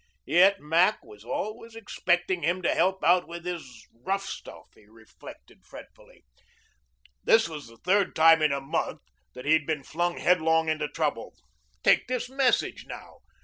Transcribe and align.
Yet 0.25 0.59
Mac 0.59 1.03
was 1.05 1.23
always 1.23 1.75
expecting 1.75 2.41
him 2.41 2.63
to 2.63 2.73
help 2.73 3.03
out 3.03 3.27
with 3.27 3.45
his 3.45 3.87
rough 3.93 4.25
stuff, 4.25 4.65
he 4.73 4.87
reflected 4.87 5.63
fretfully. 5.63 6.25
This 7.23 7.47
was 7.47 7.67
the 7.67 7.77
third 7.77 8.15
time 8.15 8.41
in 8.41 8.51
a 8.51 8.59
month 8.61 9.01
that 9.35 9.45
he 9.45 9.53
had 9.53 9.67
been 9.67 9.83
flung 9.83 10.17
headlong 10.17 10.69
into 10.69 10.87
trouble. 10.87 11.35
Take 11.83 12.07
this 12.07 12.29
message 12.29 12.87
now. 12.87 13.19